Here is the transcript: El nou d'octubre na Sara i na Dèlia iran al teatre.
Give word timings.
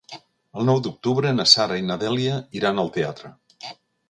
El 0.61 0.65
nou 0.69 0.79
d'octubre 0.87 1.33
na 1.41 1.45
Sara 1.51 1.77
i 1.83 1.85
na 1.91 1.99
Dèlia 2.05 2.41
iran 2.61 2.85
al 2.87 2.91
teatre. 2.97 3.33